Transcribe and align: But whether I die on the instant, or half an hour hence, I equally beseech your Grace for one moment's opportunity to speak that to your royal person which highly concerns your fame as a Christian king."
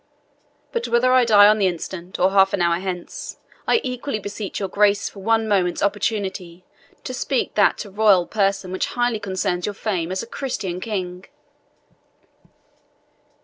But 0.71 0.87
whether 0.87 1.13
I 1.13 1.25
die 1.25 1.47
on 1.47 1.59
the 1.59 1.67
instant, 1.67 2.17
or 2.17 2.31
half 2.31 2.53
an 2.53 2.61
hour 2.63 2.79
hence, 2.79 3.37
I 3.67 3.79
equally 3.83 4.17
beseech 4.17 4.59
your 4.59 4.67
Grace 4.67 5.07
for 5.07 5.19
one 5.19 5.47
moment's 5.47 5.83
opportunity 5.83 6.65
to 7.03 7.13
speak 7.13 7.53
that 7.53 7.77
to 7.79 7.89
your 7.89 7.93
royal 7.97 8.25
person 8.25 8.71
which 8.71 8.87
highly 8.97 9.19
concerns 9.19 9.67
your 9.67 9.75
fame 9.75 10.11
as 10.11 10.23
a 10.23 10.25
Christian 10.25 10.79
king." 10.79 11.25